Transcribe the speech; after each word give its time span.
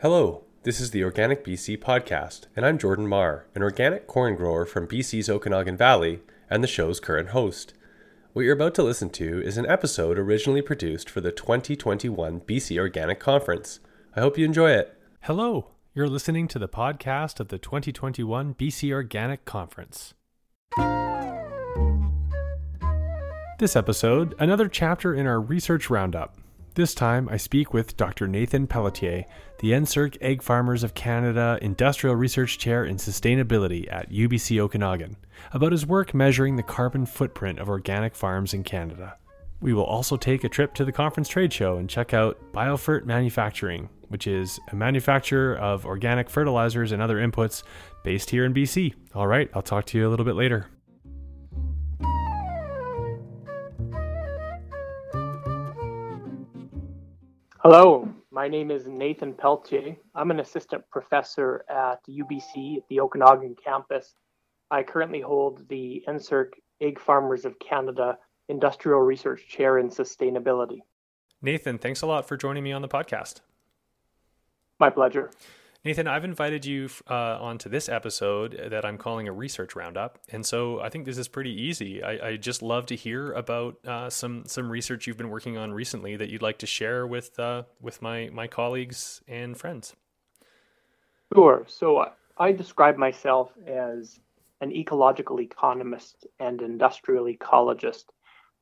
Hello, 0.00 0.44
this 0.62 0.80
is 0.80 0.92
the 0.92 1.02
Organic 1.02 1.44
BC 1.44 1.76
podcast, 1.78 2.42
and 2.54 2.64
I'm 2.64 2.78
Jordan 2.78 3.08
Marr, 3.08 3.46
an 3.56 3.64
organic 3.64 4.06
corn 4.06 4.36
grower 4.36 4.64
from 4.64 4.86
BC's 4.86 5.28
Okanagan 5.28 5.76
Valley 5.76 6.20
and 6.48 6.62
the 6.62 6.68
show's 6.68 7.00
current 7.00 7.30
host. 7.30 7.74
What 8.32 8.42
you're 8.42 8.54
about 8.54 8.76
to 8.76 8.84
listen 8.84 9.10
to 9.10 9.42
is 9.42 9.56
an 9.56 9.66
episode 9.66 10.16
originally 10.16 10.62
produced 10.62 11.10
for 11.10 11.20
the 11.20 11.32
2021 11.32 12.42
BC 12.42 12.78
Organic 12.78 13.18
Conference. 13.18 13.80
I 14.14 14.20
hope 14.20 14.38
you 14.38 14.44
enjoy 14.44 14.70
it. 14.70 14.96
Hello, 15.22 15.72
you're 15.96 16.06
listening 16.06 16.46
to 16.46 16.60
the 16.60 16.68
podcast 16.68 17.40
of 17.40 17.48
the 17.48 17.58
2021 17.58 18.54
BC 18.54 18.92
Organic 18.92 19.44
Conference. 19.46 20.14
This 23.58 23.74
episode, 23.74 24.36
another 24.38 24.68
chapter 24.68 25.12
in 25.12 25.26
our 25.26 25.40
research 25.40 25.90
roundup. 25.90 26.36
This 26.78 26.94
time, 26.94 27.28
I 27.28 27.38
speak 27.38 27.74
with 27.74 27.96
Dr. 27.96 28.28
Nathan 28.28 28.68
Pelletier, 28.68 29.24
the 29.58 29.72
NSERC 29.72 30.16
Egg 30.20 30.44
Farmers 30.44 30.84
of 30.84 30.94
Canada 30.94 31.58
Industrial 31.60 32.14
Research 32.14 32.56
Chair 32.56 32.84
in 32.84 32.98
Sustainability 32.98 33.92
at 33.92 34.12
UBC 34.12 34.60
Okanagan, 34.60 35.16
about 35.52 35.72
his 35.72 35.84
work 35.84 36.14
measuring 36.14 36.54
the 36.54 36.62
carbon 36.62 37.04
footprint 37.04 37.58
of 37.58 37.68
organic 37.68 38.14
farms 38.14 38.54
in 38.54 38.62
Canada. 38.62 39.16
We 39.60 39.72
will 39.72 39.86
also 39.86 40.16
take 40.16 40.44
a 40.44 40.48
trip 40.48 40.72
to 40.74 40.84
the 40.84 40.92
conference 40.92 41.28
trade 41.28 41.52
show 41.52 41.78
and 41.78 41.90
check 41.90 42.14
out 42.14 42.38
BioFert 42.52 43.04
Manufacturing, 43.04 43.88
which 44.06 44.28
is 44.28 44.60
a 44.70 44.76
manufacturer 44.76 45.56
of 45.56 45.84
organic 45.84 46.30
fertilizers 46.30 46.92
and 46.92 47.02
other 47.02 47.16
inputs 47.16 47.64
based 48.04 48.30
here 48.30 48.44
in 48.44 48.54
BC. 48.54 48.94
All 49.16 49.26
right, 49.26 49.50
I'll 49.52 49.62
talk 49.62 49.86
to 49.86 49.98
you 49.98 50.06
a 50.06 50.10
little 50.10 50.24
bit 50.24 50.36
later. 50.36 50.68
Hello, 57.70 58.08
my 58.30 58.48
name 58.48 58.70
is 58.70 58.88
Nathan 58.88 59.34
Pelletier. 59.34 59.94
I'm 60.14 60.30
an 60.30 60.40
assistant 60.40 60.82
professor 60.90 61.66
at 61.68 61.98
UBC 62.08 62.78
at 62.78 62.84
the 62.88 62.98
Okanagan 62.98 63.56
campus. 63.62 64.14
I 64.70 64.82
currently 64.82 65.20
hold 65.20 65.68
the 65.68 66.02
NSERC 66.08 66.52
Egg 66.80 66.98
Farmers 66.98 67.44
of 67.44 67.58
Canada 67.58 68.16
Industrial 68.48 69.00
Research 69.00 69.46
Chair 69.46 69.76
in 69.76 69.90
Sustainability. 69.90 70.78
Nathan, 71.42 71.76
thanks 71.76 72.00
a 72.00 72.06
lot 72.06 72.26
for 72.26 72.38
joining 72.38 72.64
me 72.64 72.72
on 72.72 72.80
the 72.80 72.88
podcast. 72.88 73.42
My 74.80 74.88
pleasure. 74.88 75.30
Nathan, 75.84 76.08
I've 76.08 76.24
invited 76.24 76.66
you 76.66 76.88
uh, 77.08 77.38
onto 77.40 77.68
this 77.68 77.88
episode 77.88 78.60
that 78.70 78.84
I'm 78.84 78.98
calling 78.98 79.28
a 79.28 79.32
research 79.32 79.76
roundup, 79.76 80.18
and 80.28 80.44
so 80.44 80.80
I 80.80 80.88
think 80.88 81.06
this 81.06 81.18
is 81.18 81.28
pretty 81.28 81.52
easy. 81.52 82.02
I, 82.02 82.30
I 82.30 82.36
just 82.36 82.62
love 82.62 82.86
to 82.86 82.96
hear 82.96 83.32
about 83.32 83.78
uh, 83.86 84.10
some 84.10 84.44
some 84.46 84.70
research 84.70 85.06
you've 85.06 85.16
been 85.16 85.30
working 85.30 85.56
on 85.56 85.72
recently 85.72 86.16
that 86.16 86.30
you'd 86.30 86.42
like 86.42 86.58
to 86.58 86.66
share 86.66 87.06
with 87.06 87.38
uh, 87.38 87.62
with 87.80 88.02
my 88.02 88.28
my 88.32 88.48
colleagues 88.48 89.22
and 89.28 89.56
friends. 89.56 89.94
Sure. 91.32 91.64
So 91.68 92.10
I 92.36 92.50
describe 92.50 92.96
myself 92.96 93.52
as 93.64 94.18
an 94.60 94.72
ecological 94.72 95.40
economist 95.40 96.26
and 96.40 96.60
industrial 96.60 97.26
ecologist, 97.26 98.06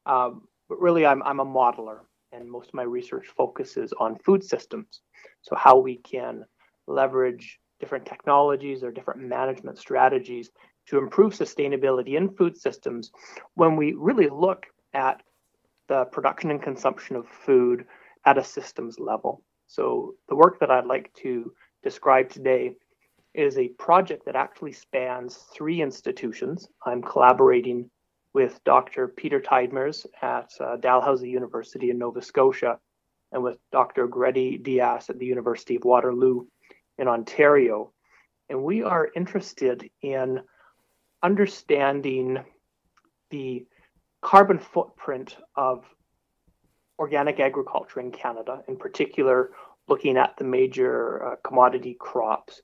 um, 0.05 0.47
but 0.69 0.81
really 0.81 1.07
I'm 1.07 1.23
I'm 1.23 1.41
a 1.41 1.47
modeler, 1.47 2.01
and 2.31 2.51
most 2.51 2.69
of 2.69 2.75
my 2.75 2.83
research 2.83 3.29
focuses 3.29 3.95
on 3.99 4.19
food 4.19 4.45
systems. 4.45 5.01
So 5.41 5.57
how 5.57 5.79
we 5.79 5.97
can 5.97 6.45
leverage 6.87 7.59
different 7.81 8.07
technologies 8.07 8.83
or 8.83 8.91
different 8.91 9.21
management 9.21 9.79
strategies 9.79 10.51
to 10.87 10.99
improve 10.99 11.33
sustainability 11.33 12.17
in 12.17 12.31
food 12.31 12.57
systems 12.57 13.11
when 13.55 13.77
we 13.77 13.93
really 13.95 14.29
look 14.29 14.67
at 14.95 15.23
the 15.89 16.05
production 16.07 16.51
and 16.51 16.63
consumption 16.63 17.17
of 17.17 17.29
food 17.29 17.85
at 18.25 18.39
a 18.39 18.45
systems 18.45 18.99
level. 18.99 19.43
So, 19.67 20.15
the 20.29 20.37
work 20.37 20.61
that 20.61 20.71
I'd 20.71 20.87
like 20.87 21.13
to 21.23 21.53
describe 21.83 22.31
today 22.31 22.77
is 23.35 23.59
a 23.59 23.69
project 23.69 24.25
that 24.25 24.37
actually 24.37 24.73
spans 24.73 25.37
three 25.55 25.83
institutions. 25.83 26.69
I'm 26.85 27.03
collaborating 27.03 27.91
with 28.33 28.63
Dr. 28.65 29.09
Peter 29.09 29.41
Tyedmers 29.41 30.07
at 30.23 30.51
uh, 30.61 30.77
Dalhousie 30.77 31.29
University 31.29 31.91
in 31.91 31.99
Nova 31.99 32.23
Scotia 32.23 32.79
and 33.33 33.43
with 33.43 33.59
Dr. 33.73 34.09
Goretty 34.09 34.63
Dias 34.63 35.11
at 35.11 35.19
the 35.19 35.27
University 35.27 35.77
of 35.77 35.85
Waterloo 35.85 36.47
in 36.99 37.09
Ontario. 37.09 37.93
And 38.49 38.63
we 38.63 38.83
are 38.83 39.11
interested 39.15 39.91
in 40.03 40.41
understanding 41.23 42.39
the 43.31 43.67
carbon 44.21 44.59
footprint 44.59 45.37
of 45.57 45.85
organic 46.99 47.41
agriculture 47.41 48.01
in 48.01 48.11
Canada, 48.13 48.63
in 48.69 48.77
particular, 48.77 49.51
looking 49.89 50.17
at 50.17 50.37
the 50.37 50.45
major 50.45 51.25
uh, 51.25 51.37
commodity 51.45 51.97
crops, 51.99 52.61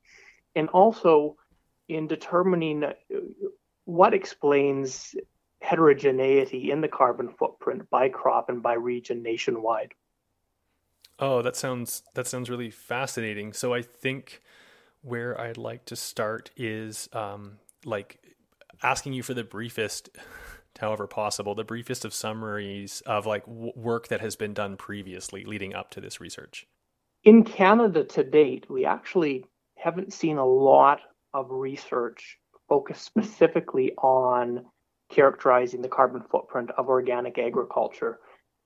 and 0.54 0.68
also 0.70 1.36
in 1.88 2.06
determining 2.06 2.84
what 3.84 4.14
explains 4.14 5.14
heterogeneity 5.60 6.70
in 6.70 6.80
the 6.80 6.88
carbon 6.88 7.28
footprint 7.38 7.88
by 7.90 8.08
crop 8.08 8.48
and 8.48 8.62
by 8.62 8.74
region 8.74 9.22
nationwide. 9.22 9.92
Oh, 11.22 11.40
that 11.40 11.54
sounds 11.54 12.02
that 12.14 12.26
sounds 12.26 12.50
really 12.50 12.72
fascinating. 12.72 13.52
So 13.52 13.72
I 13.72 13.80
think 13.80 14.42
where 15.02 15.40
I'd 15.40 15.56
like 15.56 15.84
to 15.84 15.94
start 15.94 16.50
is 16.56 17.08
um, 17.12 17.58
like 17.84 18.18
asking 18.82 19.12
you 19.12 19.22
for 19.22 19.32
the 19.32 19.44
briefest, 19.44 20.08
however 20.80 21.06
possible, 21.06 21.54
the 21.54 21.62
briefest 21.62 22.04
of 22.04 22.12
summaries 22.12 23.02
of 23.06 23.24
like 23.24 23.46
w- 23.46 23.70
work 23.76 24.08
that 24.08 24.20
has 24.20 24.34
been 24.34 24.52
done 24.52 24.76
previously 24.76 25.44
leading 25.44 25.76
up 25.76 25.92
to 25.92 26.00
this 26.00 26.20
research. 26.20 26.66
In 27.22 27.44
Canada 27.44 28.02
to 28.02 28.24
date, 28.24 28.68
we 28.68 28.84
actually 28.84 29.44
haven't 29.76 30.12
seen 30.12 30.38
a 30.38 30.44
lot 30.44 31.02
of 31.34 31.52
research 31.52 32.36
focused 32.68 33.04
specifically 33.04 33.92
on 33.98 34.66
characterizing 35.08 35.82
the 35.82 35.88
carbon 35.88 36.24
footprint 36.32 36.72
of 36.76 36.88
organic 36.88 37.38
agriculture. 37.38 38.18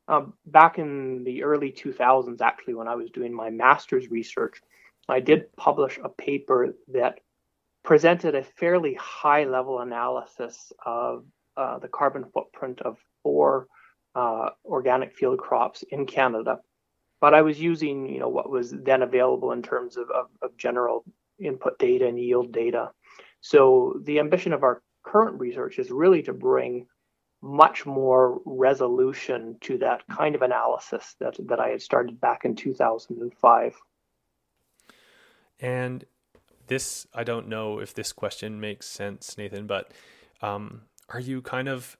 Um, 0.08 0.34
back 0.46 0.78
in 0.78 1.24
the 1.24 1.42
early 1.42 1.72
2000s, 1.72 2.40
actually, 2.40 2.74
when 2.74 2.88
I 2.88 2.94
was 2.94 3.10
doing 3.10 3.34
my 3.34 3.50
master's 3.50 4.08
research, 4.08 4.60
I 5.08 5.20
did 5.20 5.54
publish 5.56 5.98
a 6.02 6.08
paper 6.08 6.74
that 6.88 7.20
presented 7.82 8.34
a 8.34 8.42
fairly 8.42 8.94
high 8.94 9.44
level 9.44 9.80
analysis 9.80 10.72
of 10.84 11.24
uh, 11.56 11.78
the 11.78 11.88
carbon 11.88 12.24
footprint 12.32 12.82
of 12.82 12.98
four 13.22 13.66
uh, 14.14 14.50
organic 14.64 15.14
field 15.14 15.38
crops 15.38 15.84
in 15.90 16.06
Canada. 16.06 16.60
But 17.20 17.34
I 17.34 17.42
was 17.42 17.60
using, 17.60 18.08
you 18.08 18.20
know, 18.20 18.28
what 18.28 18.50
was 18.50 18.70
then 18.70 19.02
available 19.02 19.52
in 19.52 19.62
terms 19.62 19.96
of, 19.96 20.10
of, 20.10 20.26
of 20.42 20.56
general 20.56 21.04
input 21.38 21.78
data 21.78 22.06
and 22.06 22.18
yield 22.18 22.52
data. 22.52 22.90
So 23.40 24.00
the 24.04 24.18
ambition 24.18 24.52
of 24.52 24.62
our 24.62 24.82
current 25.04 25.38
research 25.40 25.78
is 25.78 25.90
really 25.90 26.22
to 26.24 26.32
bring 26.32 26.86
much 27.42 27.86
more 27.86 28.40
resolution 28.44 29.56
to 29.60 29.78
that 29.78 30.02
kind 30.08 30.34
of 30.34 30.42
analysis 30.42 31.14
that, 31.20 31.36
that 31.48 31.60
I 31.60 31.68
had 31.68 31.82
started 31.82 32.20
back 32.20 32.44
in 32.44 32.56
2005. 32.56 33.76
And 35.60 36.04
this, 36.66 37.06
I 37.14 37.24
don't 37.24 37.48
know 37.48 37.78
if 37.78 37.94
this 37.94 38.12
question 38.12 38.60
makes 38.60 38.86
sense, 38.86 39.38
Nathan, 39.38 39.66
but 39.66 39.92
um, 40.42 40.82
are 41.08 41.20
you 41.20 41.40
kind 41.42 41.68
of, 41.68 41.96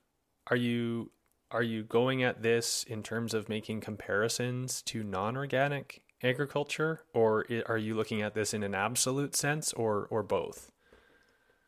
are 0.48 0.56
you, 0.56 1.10
are 1.50 1.62
you 1.62 1.84
going 1.84 2.22
at 2.22 2.42
this 2.42 2.84
in 2.84 3.02
terms 3.02 3.32
of 3.32 3.48
making 3.48 3.80
comparisons 3.80 4.82
to 4.82 5.04
non-organic 5.04 6.02
agriculture, 6.22 7.02
or 7.12 7.46
are 7.66 7.78
you 7.78 7.94
looking 7.94 8.22
at 8.22 8.34
this 8.34 8.54
in 8.54 8.62
an 8.62 8.74
absolute 8.74 9.36
sense, 9.36 9.72
or 9.72 10.06
or 10.10 10.22
both? 10.22 10.70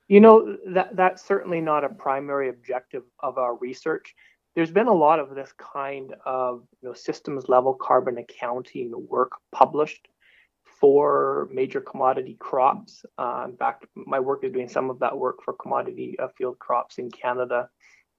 You 0.08 0.20
know, 0.20 0.56
that 0.68 0.96
that's 0.96 1.22
certainly 1.22 1.60
not 1.60 1.84
a 1.84 1.90
primary 1.90 2.48
objective 2.48 3.02
of 3.20 3.36
our 3.36 3.56
research. 3.56 4.14
There's 4.54 4.70
been 4.70 4.86
a 4.88 4.92
lot 4.92 5.20
of 5.20 5.34
this 5.34 5.52
kind 5.58 6.14
of 6.24 6.64
you 6.80 6.88
know, 6.88 6.94
systems 6.94 7.48
level 7.48 7.74
carbon 7.74 8.16
accounting 8.18 8.92
work 9.08 9.32
published 9.52 10.08
for 10.64 11.48
major 11.52 11.80
commodity 11.80 12.36
crops. 12.40 13.04
Uh, 13.18 13.46
in 13.48 13.56
fact, 13.56 13.86
my 13.94 14.18
work 14.18 14.44
is 14.44 14.52
doing 14.52 14.68
some 14.68 14.90
of 14.90 14.98
that 15.00 15.16
work 15.16 15.42
for 15.44 15.54
commodity 15.54 16.16
uh, 16.18 16.28
field 16.36 16.58
crops 16.58 16.98
in 16.98 17.10
Canada 17.10 17.68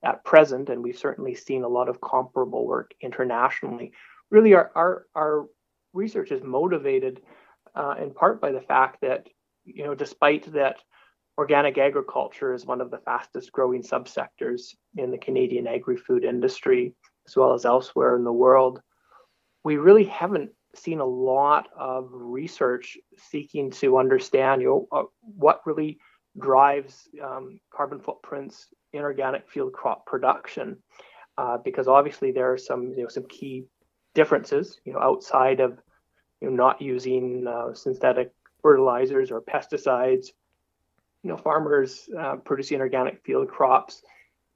at 0.04 0.24
present, 0.24 0.70
and 0.70 0.84
we've 0.84 0.98
certainly 0.98 1.34
seen 1.36 1.64
a 1.64 1.68
lot 1.68 1.90
of 1.90 2.00
comparable 2.02 2.68
work 2.68 2.92
internationally. 3.02 3.92
Really, 4.30 4.54
our 4.54 4.72
our, 4.76 5.06
our 5.16 5.48
research 5.94 6.32
is 6.32 6.44
motivated 6.44 7.22
uh, 7.76 7.96
in 8.00 8.12
part 8.14 8.40
by 8.40 8.52
the 8.52 8.62
fact 8.62 9.02
that 9.02 9.28
you 9.66 9.84
know, 9.84 9.96
despite 9.96 10.52
that 10.54 10.78
organic 11.40 11.78
agriculture 11.78 12.54
is 12.54 12.66
one 12.66 12.82
of 12.82 12.92
the 12.92 12.98
fastest 12.98 13.54
growing 13.54 13.82
subsectors 13.82 14.76
in 14.98 15.10
the 15.10 15.18
Canadian 15.18 15.68
agri 15.68 15.96
food 15.96 16.26
industry, 16.26 16.94
as 17.26 17.38
well 17.38 17.54
as 17.54 17.66
elsewhere 17.66 18.18
in 18.18 18.26
the 18.26 18.34
world. 18.46 18.82
We 19.64 19.78
really 19.78 20.04
haven't 20.04 20.52
seen 20.76 21.00
a 21.00 21.06
lot 21.06 21.70
of 21.78 22.10
research 22.12 22.98
seeking 23.32 23.72
to 23.72 23.98
understand 23.98 24.62
you 24.62 24.68
know, 24.68 24.88
uh, 24.92 25.04
what 25.22 25.62
really 25.66 26.00
drives 26.38 27.08
um, 27.24 27.62
carbon 27.74 28.02
footprints 28.02 28.68
in 28.92 29.00
organic 29.00 29.50
field 29.50 29.72
crop 29.72 30.06
production, 30.06 30.76
uh, 31.38 31.58
because 31.58 31.88
obviously 31.88 32.34
there 32.34 32.52
are 32.52 32.58
some 32.58 32.92
you 32.98 33.04
know 33.04 33.08
some 33.08 33.26
key 33.30 33.64
differences 34.14 34.78
you 34.84 34.92
know 34.92 35.00
outside 35.00 35.62
of 35.62 35.80
you 36.42 36.50
know, 36.50 36.56
not 36.56 36.82
using 36.82 37.48
uh, 37.48 37.74
synthetic 37.74 38.34
fertilizers 38.62 39.32
or 39.32 39.42
pesticides. 39.42 40.28
You 41.24 41.30
know, 41.30 41.38
farmers 41.38 42.10
uh, 42.18 42.38
producing 42.38 42.80
organic 42.80 43.24
field 43.24 43.50
crops, 43.50 44.02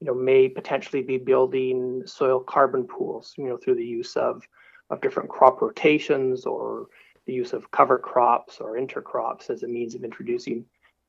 you 0.00 0.06
know, 0.06 0.14
may 0.14 0.48
potentially 0.48 1.02
be 1.02 1.18
building 1.18 2.02
soil 2.06 2.40
carbon 2.40 2.84
pools, 2.84 3.34
you 3.36 3.48
know, 3.48 3.56
through 3.56 3.76
the 3.76 3.84
use 3.84 4.16
of 4.16 4.42
of 4.90 5.00
different 5.00 5.30
crop 5.30 5.62
rotations 5.62 6.44
or 6.44 6.86
the 7.26 7.32
use 7.32 7.52
of 7.52 7.70
cover 7.70 7.98
crops 7.98 8.58
or 8.60 8.76
intercrops 8.76 9.48
as 9.50 9.62
a 9.62 9.68
means 9.68 9.94
of 9.94 10.04
introducing 10.04 10.64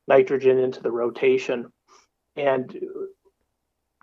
nitrogen 0.08 0.60
into 0.60 0.82
the 0.82 0.92
rotation. 0.92 1.72
And 2.38 2.78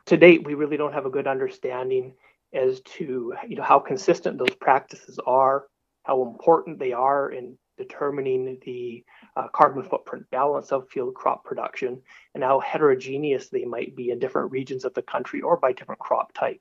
to 0.07 0.17
date, 0.17 0.45
we 0.45 0.55
really 0.55 0.77
don't 0.77 0.93
have 0.93 1.07
a 1.07 1.11
good 1.11 1.27
understanding 1.27 2.15
as 2.53 2.81
to 2.81 3.35
you 3.49 3.57
know 3.57 3.63
how 3.63 3.79
consistent 3.79 4.39
those 4.39 4.55
practices 4.61 5.19
are, 5.27 5.67
how 6.03 6.23
important 6.23 6.79
they 6.79 6.93
are 6.93 7.31
in 7.31 7.57
determining 7.77 8.59
the 8.65 9.05
uh, 9.37 9.49
carbon 9.49 9.83
footprint 9.83 10.31
balance 10.31 10.73
of 10.73 10.89
field 10.89 11.15
crop 11.15 11.45
production, 11.45 12.01
and 12.35 12.43
how 12.43 12.61
heterogeneous 12.61 13.49
they 13.49 13.65
might 13.65 13.97
be 13.97 14.11
in 14.11 14.19
different 14.19 14.51
regions 14.51 14.85
of 14.85 14.95
the 14.95 15.03
country 15.03 15.41
or 15.41 15.57
by 15.57 15.73
different 15.73 16.01
crop 16.01 16.33
type. 16.33 16.61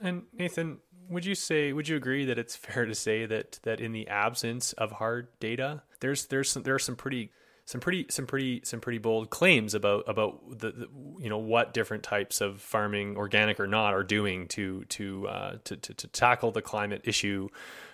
And 0.00 0.22
Nathan, 0.32 0.78
would 1.08 1.24
you 1.24 1.34
say 1.34 1.72
would 1.72 1.88
you 1.88 1.96
agree 1.96 2.24
that 2.24 2.38
it's 2.38 2.56
fair 2.56 2.86
to 2.86 2.94
say 2.94 3.26
that 3.26 3.60
that 3.62 3.80
in 3.80 3.92
the 3.92 4.08
absence 4.08 4.72
of 4.74 4.92
hard 4.92 5.28
data, 5.40 5.82
there's 6.00 6.26
there's 6.26 6.50
some, 6.50 6.62
there 6.62 6.74
are 6.74 6.80
some 6.80 6.96
pretty 6.96 7.30
some 7.64 7.80
pretty 7.80 8.06
some 8.10 8.26
pretty 8.26 8.60
some 8.64 8.80
pretty 8.80 8.98
bold 8.98 9.30
claims 9.30 9.74
about 9.74 10.04
about 10.08 10.58
the, 10.58 10.72
the, 10.72 10.88
you 11.20 11.28
know 11.28 11.38
what 11.38 11.72
different 11.72 12.02
types 12.02 12.40
of 12.40 12.60
farming 12.60 13.16
organic 13.16 13.60
or 13.60 13.66
not 13.66 13.94
are 13.94 14.02
doing 14.02 14.48
to 14.48 14.84
to 14.86 15.28
uh, 15.28 15.56
to, 15.64 15.76
to, 15.76 15.94
to 15.94 16.06
tackle 16.08 16.50
the 16.50 16.62
climate 16.62 17.02
issue 17.04 17.48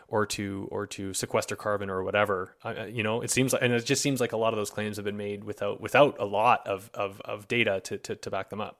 or 0.08 0.26
to 0.26 0.68
or 0.70 0.86
to 0.86 1.14
sequester 1.14 1.56
carbon 1.56 1.90
or 1.90 2.02
whatever. 2.02 2.56
Uh, 2.64 2.86
you 2.88 3.02
know 3.02 3.20
it 3.20 3.30
seems 3.30 3.52
like 3.52 3.62
and 3.62 3.72
it 3.72 3.84
just 3.84 4.02
seems 4.02 4.20
like 4.20 4.32
a 4.32 4.36
lot 4.36 4.52
of 4.52 4.56
those 4.56 4.70
claims 4.70 4.96
have 4.96 5.04
been 5.04 5.16
made 5.16 5.44
without 5.44 5.80
without 5.80 6.16
a 6.18 6.24
lot 6.24 6.66
of 6.66 6.90
of, 6.94 7.20
of 7.24 7.46
data 7.48 7.80
to, 7.84 7.98
to 7.98 8.16
to 8.16 8.30
back 8.30 8.50
them 8.50 8.60
up. 8.60 8.78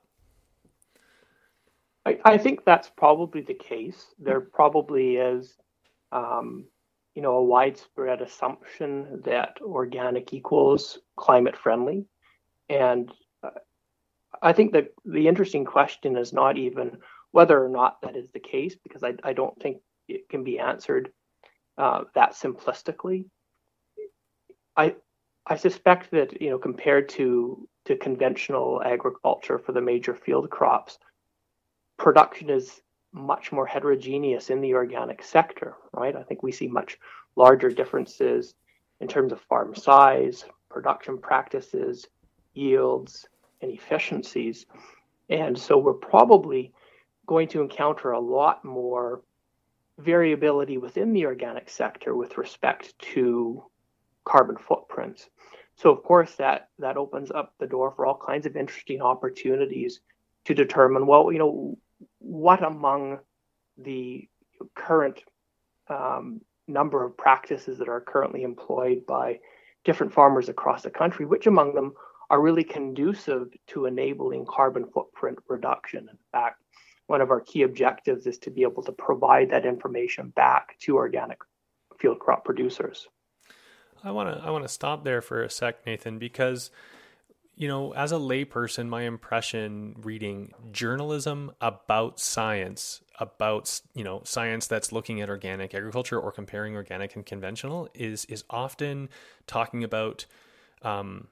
I, 2.07 2.19
I 2.25 2.39
think 2.39 2.65
that's 2.65 2.91
probably 2.91 3.43
the 3.43 3.55
case. 3.55 4.07
There 4.19 4.41
probably 4.41 5.17
is 5.17 5.57
um, 6.13 6.65
you 7.19 7.23
know, 7.23 7.39
a 7.39 7.43
widespread 7.43 8.23
assumption 8.23 9.21
that 9.25 9.59
organic 9.61 10.33
equals 10.33 11.01
climate 11.17 11.57
friendly. 11.57 12.07
And 12.69 13.13
uh, 13.43 13.51
I 14.41 14.53
think 14.53 14.73
that 14.75 14.93
the 15.05 15.27
interesting 15.27 15.65
question 15.65 16.17
is 16.17 16.33
not 16.33 16.57
even 16.57 16.99
whether 17.33 17.63
or 17.63 17.69
not 17.69 18.01
that 18.03 18.15
is 18.15 18.29
the 18.33 18.39
case, 18.39 18.77
because 18.81 19.03
I, 19.03 19.15
I 19.25 19.33
don't 19.33 19.61
think 19.61 19.79
it 20.07 20.29
can 20.29 20.45
be 20.45 20.61
answered 20.61 21.11
uh, 21.79 22.05
that 22.15 22.33
simplistically. 22.33 23.25
I 24.77 24.97
I 25.47 25.57
suspect 25.57 26.11
that 26.11 26.43
you 26.43 26.51
know 26.51 26.59
compared 26.59 27.09
to 27.11 27.67
to 27.87 27.97
conventional 27.97 28.83
agriculture 28.85 29.59
for 29.59 29.73
the 29.73 29.81
major 29.81 30.15
field 30.15 30.51
crops, 30.51 30.99
production 31.97 32.51
is 32.51 32.83
much 33.13 33.53
more 33.53 33.67
heterogeneous 33.67 34.51
in 34.51 34.61
the 34.61 34.75
organic 34.75 35.23
sector, 35.23 35.77
right? 35.95 36.15
I 36.15 36.23
think 36.23 36.43
we 36.43 36.53
see 36.53 36.69
much 36.69 36.99
larger 37.37 37.71
differences 37.71 38.55
in 39.01 39.09
terms 39.09 39.33
of 39.33 39.41
farm 39.43 39.75
size, 39.75 40.45
production 40.69 41.17
practices, 41.19 42.07
yields, 42.53 43.27
and 43.63 43.73
efficiencies. 43.73 44.67
And 45.31 45.59
so 45.59 45.79
we're 45.79 45.95
probably 45.95 46.73
going 47.27 47.49
to 47.49 47.63
encounter 47.63 48.13
a 48.13 48.21
lot 48.21 48.65
more 48.65 49.23
variability 49.99 50.79
within 50.79 51.13
the 51.13 51.27
organic 51.27 51.69
sector 51.69 52.15
with 52.15 52.39
respect 52.39 52.99
to 53.01 53.65
carbon 54.25 54.57
footprints. 54.57 55.29
So 55.77 55.91
of 55.91 56.03
course 56.03 56.35
that 56.37 56.69
that 56.79 56.97
opens 56.97 57.31
up 57.31 57.55
the 57.59 57.67
door 57.67 57.93
for 57.95 58.07
all 58.07 58.21
kinds 58.25 58.47
of 58.47 58.57
interesting 58.57 59.01
opportunities 59.01 60.01
to 60.45 60.55
determine 60.55 61.07
well, 61.07 61.33
you 61.33 61.39
know, 61.39 61.79
what 62.19 62.63
among 62.63 63.19
the 63.77 64.29
current 64.75 65.23
um, 65.89 66.41
number 66.67 67.05
of 67.05 67.17
practices 67.17 67.79
that 67.79 67.89
are 67.89 68.01
currently 68.01 68.43
employed 68.43 69.07
by 69.07 69.39
different 69.85 70.13
farmers 70.13 70.49
across 70.49 70.83
the 70.83 70.91
country, 70.91 71.25
which 71.25 71.47
among 71.47 71.75
them 71.75 71.93
are 72.31 72.43
really 72.43 72.65
conducive 72.65 73.49
to 73.67 73.87
enabling 73.87 74.45
carbon 74.47 74.87
footprint 74.93 75.39
reduction. 75.49 76.09
In 76.11 76.19
fact, 76.31 76.61
one 77.09 77.21
of 77.23 77.31
our 77.31 77.41
key 77.41 77.63
objectives 77.63 78.27
is 78.27 78.39
to 78.39 78.51
be 78.51 78.63
able 78.63 78.83
to 78.85 78.93
provide 78.93 79.51
that 79.51 79.67
information 79.67 80.29
back 80.29 80.79
to 80.79 80.97
organic 80.97 81.39
field 81.99 82.21
crop 82.21 82.45
producers. 82.45 83.09
I 84.05 84.13
want 84.13 84.37
to 84.37 84.45
I 84.45 84.51
want 84.51 84.65
to 84.65 84.69
stop 84.69 85.03
there 85.03 85.21
for 85.21 85.43
a 85.43 85.51
sec, 85.51 85.85
Nathan, 85.85 86.19
because 86.19 86.71
you 87.57 87.67
know, 87.67 87.93
as 87.95 88.13
a 88.13 88.17
layperson, 88.17 88.89
my 88.89 89.03
impression 89.03 89.97
reading 89.99 90.53
journalism 90.71 91.51
about 91.61 92.21
science, 92.21 93.01
about 93.19 93.81
you 93.95 94.05
know 94.05 94.21
science 94.25 94.67
that's 94.67 94.93
looking 94.93 95.21
at 95.21 95.31
organic 95.31 95.75
agriculture 95.75 96.21
or 96.21 96.31
comparing 96.31 96.77
organic 96.77 97.17
and 97.17 97.27
conventional, 97.27 97.89
is 97.95 98.27
is 98.27 98.45
often 98.51 99.09
talking 99.47 99.83
about 99.83 100.27
um, 100.83 101.29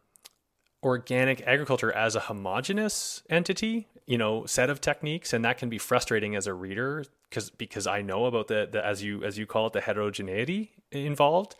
organic 0.82 1.42
agriculture 1.42 1.92
as 1.92 2.16
a 2.16 2.20
homogenous 2.20 3.22
entity, 3.28 3.88
you 4.06 4.18
know, 4.18 4.46
set 4.46 4.70
of 4.70 4.80
techniques, 4.80 5.32
and 5.32 5.44
that 5.44 5.58
can 5.58 5.68
be 5.68 5.78
frustrating 5.78 6.36
as 6.36 6.46
a 6.46 6.54
reader 6.54 7.04
because 7.28 7.50
because 7.50 7.86
I 7.86 8.02
know 8.02 8.26
about 8.26 8.48
the, 8.48 8.68
the 8.70 8.84
as 8.84 9.02
you 9.02 9.24
as 9.24 9.36
you 9.36 9.46
call 9.46 9.66
it 9.66 9.72
the 9.72 9.80
heterogeneity 9.80 10.72
involved. 10.92 11.56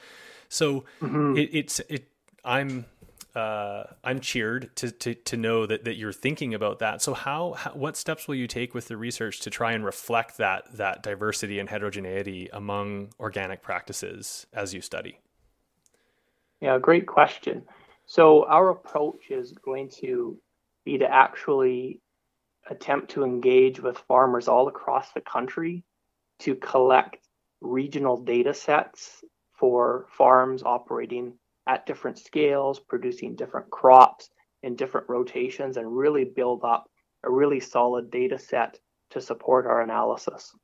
So 0.48 0.84
mm-hmm. 1.00 1.36
it, 1.36 1.50
it's 1.52 1.80
it 1.88 2.08
I'm 2.44 2.86
uh, 3.36 3.84
I'm 4.02 4.20
cheered 4.20 4.74
to, 4.76 4.90
to, 4.90 5.14
to 5.14 5.36
know 5.36 5.66
that, 5.66 5.84
that 5.84 5.96
you're 5.96 6.12
thinking 6.12 6.54
about 6.54 6.78
that. 6.78 7.02
So 7.02 7.12
how, 7.12 7.52
how, 7.52 7.72
what 7.72 7.94
steps 7.94 8.26
will 8.26 8.34
you 8.34 8.46
take 8.46 8.72
with 8.72 8.88
the 8.88 8.96
research 8.96 9.40
to 9.40 9.50
try 9.50 9.72
and 9.72 9.84
reflect 9.84 10.38
that 10.38 10.74
that 10.78 11.02
diversity 11.02 11.58
and 11.58 11.68
heterogeneity 11.68 12.48
among 12.50 13.10
organic 13.20 13.60
practices 13.60 14.46
as 14.54 14.72
you 14.72 14.80
study? 14.80 15.18
Yeah, 16.62 16.78
great 16.78 17.06
question. 17.06 17.62
So 18.06 18.46
our 18.46 18.70
approach 18.70 19.30
is 19.30 19.52
going 19.52 19.90
to 20.00 20.38
be 20.86 20.96
to 20.96 21.12
actually 21.12 22.00
attempt 22.70 23.10
to 23.10 23.24
engage 23.24 23.80
with 23.80 23.98
farmers 23.98 24.48
all 24.48 24.68
across 24.68 25.12
the 25.12 25.20
country 25.20 25.84
to 26.40 26.54
collect 26.56 27.18
regional 27.60 28.22
data 28.22 28.52
sets 28.52 29.24
for 29.52 30.06
farms 30.10 30.62
operating 30.62 31.32
at 31.66 31.86
different 31.86 32.18
scales, 32.18 32.78
producing 32.78 33.34
different 33.34 33.70
crops 33.70 34.30
in 34.62 34.76
different 34.76 35.08
rotations, 35.08 35.76
and 35.76 35.96
really 35.96 36.24
build 36.24 36.64
up 36.64 36.90
a 37.24 37.30
really 37.30 37.60
solid 37.60 38.10
data 38.10 38.38
set 38.38 38.78
to 39.10 39.20
support 39.20 39.66
our 39.66 39.82
analysis. 39.82 40.54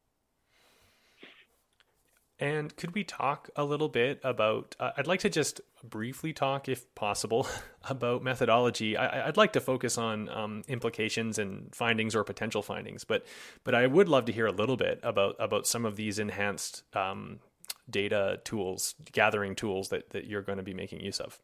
And 2.38 2.74
could 2.76 2.94
we 2.94 3.04
talk 3.04 3.50
a 3.54 3.64
little 3.64 3.88
bit 3.88 4.20
about? 4.24 4.74
Uh, 4.80 4.90
I'd 4.96 5.06
like 5.06 5.20
to 5.20 5.30
just 5.30 5.60
briefly 5.84 6.32
talk, 6.32 6.68
if 6.68 6.92
possible, 6.94 7.46
about 7.88 8.24
methodology. 8.24 8.96
I, 8.96 9.26
would 9.26 9.36
like 9.36 9.52
to 9.52 9.60
focus 9.60 9.96
on 9.96 10.28
um, 10.28 10.62
implications 10.66 11.38
and 11.38 11.72
findings 11.74 12.16
or 12.16 12.24
potential 12.24 12.62
findings, 12.62 13.04
but 13.04 13.24
but 13.62 13.74
I 13.74 13.86
would 13.86 14.08
love 14.08 14.24
to 14.24 14.32
hear 14.32 14.46
a 14.46 14.52
little 14.52 14.76
bit 14.76 14.98
about 15.02 15.36
about 15.38 15.66
some 15.66 15.84
of 15.84 15.94
these 15.94 16.18
enhanced 16.18 16.82
um, 16.96 17.38
data 17.90 18.40
tools, 18.44 18.94
gathering 19.12 19.54
tools 19.54 19.88
that, 19.90 20.10
that 20.10 20.26
you're 20.26 20.42
going 20.42 20.58
to 20.58 20.64
be 20.64 20.74
making 20.74 21.00
use 21.00 21.20
of? 21.20 21.38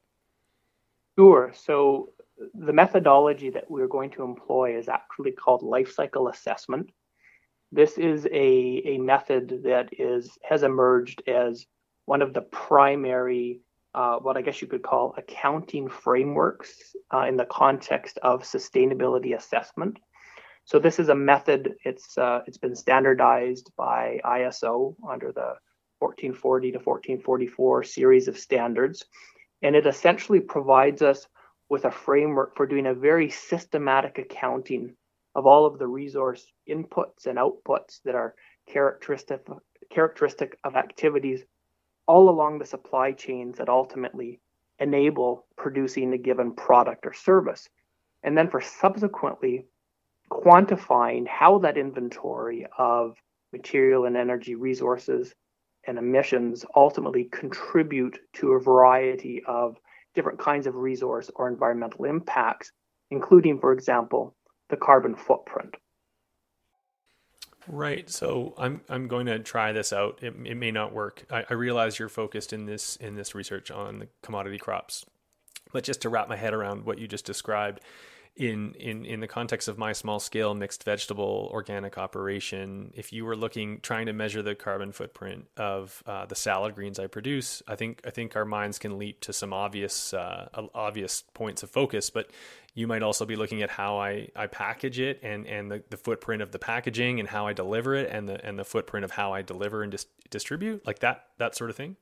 Sure. 1.18 1.52
So 1.54 2.11
the 2.54 2.73
methodology 2.73 3.50
that 3.50 3.71
we're 3.71 3.88
going 3.88 4.11
to 4.11 4.23
employ 4.23 4.76
is 4.76 4.88
actually 4.88 5.33
called 5.33 5.62
life 5.62 5.92
cycle 5.92 6.28
assessment. 6.28 6.90
This 7.70 7.98
is 7.98 8.26
a, 8.26 8.82
a 8.84 8.98
method 8.98 9.62
that 9.64 9.90
is 9.92 10.38
has 10.42 10.62
emerged 10.62 11.22
as 11.26 11.66
one 12.06 12.22
of 12.22 12.32
the 12.32 12.40
primary, 12.40 13.60
uh, 13.94 14.16
what 14.16 14.38
I 14.38 14.42
guess 14.42 14.62
you 14.62 14.68
could 14.68 14.82
call 14.82 15.14
accounting 15.18 15.88
frameworks 15.88 16.96
uh, 17.12 17.26
in 17.28 17.37
the 17.37 17.44
context 17.44 18.18
of 18.22 18.42
sustainability 18.42 19.37
assessment. 19.37 19.98
So 20.64 20.78
this 20.78 20.98
is 20.98 21.10
a 21.10 21.14
method. 21.14 21.75
It's 21.84 22.16
uh, 22.16 22.40
it's 22.46 22.58
been 22.58 22.75
standardized 22.75 23.70
by 23.76 24.20
ISO 24.25 24.94
under 25.06 25.32
the 25.32 25.54
1440 25.98 26.72
to 26.72 26.78
1444 26.78 27.82
series 27.84 28.28
of 28.28 28.38
standards. 28.38 29.04
And 29.62 29.75
it 29.75 29.87
essentially 29.87 30.40
provides 30.40 31.02
us 31.02 31.26
with 31.68 31.84
a 31.84 31.90
framework 31.90 32.56
for 32.56 32.66
doing 32.66 32.87
a 32.87 32.94
very 32.94 33.28
systematic 33.30 34.18
accounting 34.18 34.94
of 35.38 35.47
all 35.47 35.64
of 35.64 35.78
the 35.78 35.87
resource 35.87 36.45
inputs 36.68 37.26
and 37.26 37.38
outputs 37.38 38.00
that 38.04 38.16
are 38.16 38.35
characteristic 38.68 39.47
characteristic 39.88 40.59
of 40.64 40.75
activities 40.75 41.45
all 42.09 42.28
along 42.28 42.59
the 42.59 42.66
supply 42.66 43.12
chains 43.12 43.57
that 43.59 43.68
ultimately 43.68 44.40
enable 44.80 45.47
producing 45.57 46.12
a 46.12 46.18
given 46.18 46.52
product 46.52 47.07
or 47.07 47.12
service. 47.12 47.68
And 48.25 48.37
then 48.37 48.50
for 48.50 48.61
subsequently 48.61 49.66
quantifying 50.28 51.28
how 51.28 51.59
that 51.59 51.78
inventory 51.78 52.66
of 52.76 53.14
material 53.52 54.07
and 54.07 54.16
energy 54.16 54.57
resources 54.57 55.33
and 55.87 55.99
emissions 55.99 56.64
ultimately 56.75 57.28
contribute 57.30 58.18
to 58.35 58.54
a 58.54 58.61
variety 58.61 59.40
of 59.47 59.76
different 60.16 60.40
kinds 60.40 60.66
of 60.66 60.75
resource 60.75 61.30
or 61.37 61.49
environmental 61.49 62.07
impacts, 62.07 62.73
including, 63.12 63.61
for 63.61 63.73
example, 63.73 64.35
the 64.70 64.76
carbon 64.76 65.16
footprint. 65.16 65.75
Right. 67.66 68.08
So 68.08 68.54
I'm 68.56 68.80
I'm 68.88 69.08
going 69.08 69.26
to 69.26 69.38
try 69.38 69.72
this 69.72 69.92
out. 69.92 70.20
It, 70.22 70.34
it 70.44 70.56
may 70.56 70.70
not 70.70 70.94
work. 70.94 71.25
I, 71.30 71.44
I 71.50 71.54
realize 71.54 71.98
you're 71.98 72.08
focused 72.08 72.52
in 72.52 72.64
this 72.64 72.96
in 72.96 73.14
this 73.14 73.34
research 73.34 73.70
on 73.70 73.98
the 73.98 74.08
commodity 74.22 74.58
crops, 74.58 75.04
but 75.72 75.84
just 75.84 76.00
to 76.02 76.08
wrap 76.08 76.28
my 76.28 76.37
head 76.37 76.54
around 76.54 76.87
what 76.87 76.98
you 76.98 77.06
just 77.06 77.26
described, 77.26 77.80
in 78.38 78.72
in 78.75 79.04
in 79.04 79.20
the 79.20 79.26
context 79.26 79.68
of 79.68 79.76
my 79.76 79.92
small 79.92 80.20
scale 80.20 80.54
mixed 80.54 80.84
vegetable 80.84 81.50
organic 81.52 81.98
operation, 81.98 82.92
if 82.94 83.12
you 83.12 83.25
were 83.25 83.37
looking 83.37 83.80
trying 83.80 84.06
to 84.06 84.12
measure 84.12 84.42
the 84.42 84.54
carbon 84.54 84.92
footprint 84.92 85.46
of 85.56 86.02
uh, 86.06 86.25
the 86.25 86.37
salad 86.37 86.75
greens 86.75 86.98
I 86.98 87.08
produce, 87.08 87.62
I 87.66 87.75
think 87.75 88.00
I 88.06 88.10
think 88.10 88.37
our 88.37 88.44
minds 88.44 88.78
can 88.78 88.96
leap 88.96 89.20
to 89.22 89.32
some 89.32 89.52
obvious 89.52 90.14
uh, 90.14 90.48
obvious 90.75 91.25
points 91.34 91.62
of 91.62 91.70
focus. 91.70 92.10
But 92.10 92.30
you 92.78 92.87
might 92.87 93.02
also 93.02 93.26
be 93.26 93.35
looking 93.35 93.61
at 93.62 93.70
how 93.70 93.99
I, 93.99 94.28
I 94.37 94.47
package 94.47 95.00
it 95.00 95.18
and 95.25 95.49
and 95.49 95.68
the, 95.68 95.82
the 95.90 95.97
footprint 95.97 96.42
of 96.42 96.52
the 96.52 96.61
packaging 96.61 97.18
and 97.18 97.28
how 97.28 97.49
I 97.49 97.52
deliver 97.52 97.97
it 97.97 98.08
and 98.08 98.28
the 98.28 98.44
and 98.47 98.56
the 98.56 98.64
footprint 98.64 99.04
of 99.04 99.11
how 99.11 99.32
I 99.32 99.42
deliver 99.42 99.82
and 99.82 99.90
dis- 99.90 100.06
distribute 100.30 100.87
like 100.87 101.00
that 101.00 101.25
that 101.38 101.56
sort 101.56 101.70
of 101.70 101.76
thing. 101.76 101.97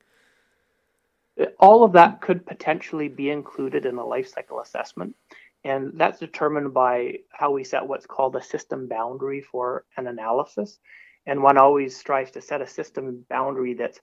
All 1.58 1.82
of 1.82 1.92
that 1.92 2.20
could 2.20 2.44
potentially 2.44 3.08
be 3.08 3.30
included 3.30 3.86
in 3.86 3.96
a 3.96 4.04
life 4.04 4.28
cycle 4.28 4.60
assessment 4.60 5.16
and 5.64 5.92
that's 5.94 6.18
determined 6.18 6.74
by 6.74 7.20
how 7.30 7.52
we 7.52 7.64
set 7.64 7.86
what's 7.86 8.06
called 8.06 8.36
a 8.36 8.42
system 8.42 8.86
boundary 8.86 9.40
for 9.40 9.84
an 9.96 10.06
analysis. 10.06 10.78
And 11.26 11.42
one 11.42 11.56
always 11.56 11.96
strives 11.96 12.32
to 12.32 12.42
set 12.42 12.60
a 12.60 12.66
system 12.66 13.24
boundary 13.30 13.72
that's 13.72 14.00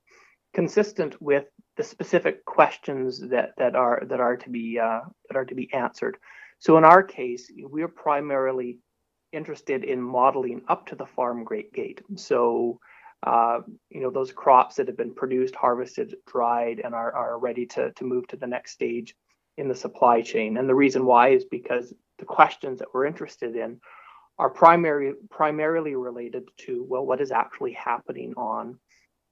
consistent 0.55 1.21
with 1.21 1.45
the 1.77 1.83
specific 1.83 2.43
questions 2.45 3.21
that, 3.29 3.53
that 3.57 3.75
are 3.75 4.03
that 4.07 4.19
are 4.19 4.37
to 4.37 4.49
be 4.49 4.79
uh, 4.79 5.01
that 5.29 5.37
are 5.37 5.45
to 5.45 5.55
be 5.55 5.71
answered. 5.73 6.17
So 6.63 6.77
in 6.77 6.85
our 6.85 7.03
case, 7.03 7.51
we're 7.57 7.89
primarily 7.89 8.79
interested 9.33 9.83
in 9.83 10.01
modeling 10.01 10.61
up 10.69 10.87
to 10.87 10.95
the 10.95 11.05
farm 11.05 11.45
gate. 11.73 11.99
So 12.15 12.79
uh, 13.21 13.59
you 13.89 13.99
know 13.99 14.09
those 14.09 14.31
crops 14.31 14.75
that 14.75 14.87
have 14.87 14.95
been 14.95 15.13
produced, 15.13 15.55
harvested, 15.55 16.15
dried, 16.25 16.79
and 16.81 16.95
are, 16.95 17.11
are 17.13 17.37
ready 17.37 17.65
to, 17.65 17.91
to 17.91 18.05
move 18.05 18.25
to 18.27 18.37
the 18.37 18.47
next 18.47 18.71
stage 18.71 19.13
in 19.57 19.67
the 19.67 19.75
supply 19.75 20.21
chain. 20.21 20.55
And 20.55 20.69
the 20.69 20.73
reason 20.73 21.05
why 21.05 21.31
is 21.31 21.43
because 21.43 21.93
the 22.17 22.25
questions 22.25 22.79
that 22.79 22.93
we're 22.93 23.07
interested 23.07 23.57
in 23.57 23.81
are 24.39 24.49
primary, 24.49 25.15
primarily 25.29 25.95
related 25.95 26.47
to, 26.59 26.85
well, 26.87 27.05
what 27.05 27.19
is 27.19 27.31
actually 27.33 27.73
happening 27.73 28.33
on, 28.37 28.79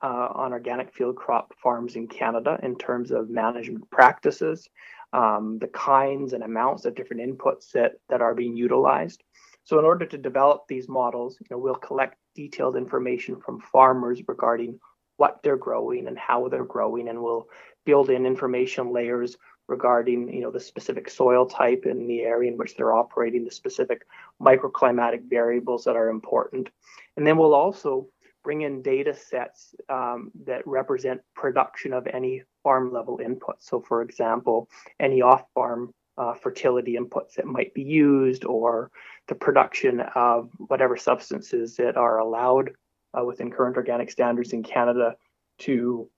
uh, 0.04 0.28
on 0.36 0.52
organic 0.52 0.94
field 0.94 1.16
crop 1.16 1.54
farms 1.64 1.96
in 1.96 2.10
Canada 2.10 2.60
in 2.62 2.78
terms 2.78 3.12
of 3.12 3.30
management 3.30 3.90
practices, 3.90 4.68
um, 5.14 5.58
the 5.60 5.68
kinds 5.68 6.34
and 6.34 6.44
amounts 6.44 6.86
of 6.86 6.96
different 6.96 7.22
inputs 7.22 7.72
that, 7.72 7.94
that 8.10 8.22
are 8.22 8.36
being 8.36 8.56
utilized. 8.56 9.24
So 9.64 9.78
in 9.80 9.86
order 9.86 10.06
to 10.06 10.18
develop 10.18 10.64
these 10.68 10.90
models, 10.90 11.38
you 11.40 11.48
know, 11.52 11.58
we'll 11.58 11.76
collect 11.76 12.18
detailed 12.36 12.76
information 12.76 13.40
from 13.40 13.60
farmers 13.60 14.22
regarding 14.28 14.80
what 15.18 15.40
they're 15.44 15.58
growing 15.58 16.08
and 16.08 16.18
how 16.18 16.48
they're 16.48 16.66
growing, 16.66 17.10
and 17.10 17.22
we'll 17.22 17.48
build 17.86 18.10
in 18.10 18.26
information 18.26 18.92
layers 18.92 19.38
regarding 19.68 20.34
you 20.34 20.42
know 20.42 20.52
the 20.52 20.60
specific 20.60 21.10
soil 21.10 21.46
type 21.46 21.86
in 21.86 22.08
the 22.08 22.22
area 22.22 22.52
in 22.52 22.58
which 22.58 22.76
they're 22.76 22.94
operating, 22.94 23.46
the 23.46 23.52
specific 23.52 24.02
microclimatic 24.42 25.30
variables 25.30 25.84
that 25.84 25.96
are 25.96 26.10
important, 26.10 26.70
and 27.18 27.28
then 27.28 27.38
we'll 27.38 27.54
also 27.54 28.08
bring 28.44 28.62
in 28.62 28.82
data 28.82 29.14
sets 29.14 29.76
um, 29.90 30.32
that 30.46 30.66
represent 30.66 31.22
production 31.36 31.94
of 31.94 32.08
any 32.08 32.44
farm 32.64 32.92
level 32.92 33.20
inputs. 33.24 33.62
So, 33.62 33.82
for 33.82 34.02
example, 34.02 34.70
any 35.00 35.22
off 35.22 35.44
farm 35.54 35.94
uh, 36.18 36.34
fertility 36.34 36.98
inputs 36.98 37.36
that 37.36 37.46
might 37.46 37.74
be 37.74 37.84
used, 37.84 38.46
or 38.46 38.92
the 39.28 39.36
production 39.36 40.02
of 40.16 40.50
whatever 40.58 40.98
substances 40.98 41.76
that 41.78 41.98
are 41.98 42.20
allowed 42.20 42.72
uh, 43.18 43.24
within 43.24 43.52
current 43.52 43.78
organic 43.78 44.12
standards 44.12 44.54
in 44.54 44.64
Canada 44.64 45.16
to 45.60 46.10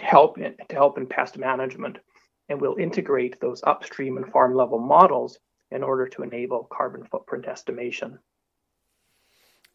help 0.00 0.38
in, 0.38 0.54
to 0.68 0.74
help 0.74 0.98
in 0.98 1.06
pest 1.06 1.38
management 1.38 1.98
and 2.50 2.60
we'll 2.60 2.76
integrate 2.76 3.40
those 3.40 3.62
upstream 3.64 4.16
and 4.16 4.30
farm 4.30 4.54
level 4.54 4.78
models 4.78 5.38
in 5.70 5.82
order 5.82 6.06
to 6.08 6.22
enable 6.22 6.64
carbon 6.70 7.04
footprint 7.04 7.46
estimation. 7.46 8.18